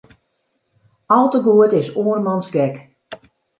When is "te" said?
1.35-1.41